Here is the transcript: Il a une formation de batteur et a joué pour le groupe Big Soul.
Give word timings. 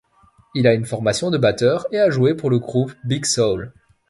Il 0.55 0.65
a 0.65 0.73
une 0.73 0.87
formation 0.87 1.29
de 1.29 1.37
batteur 1.37 1.85
et 1.91 1.99
a 1.99 2.09
joué 2.09 2.33
pour 2.33 2.49
le 2.49 2.57
groupe 2.57 2.91
Big 3.03 3.23
Soul. 3.23 3.71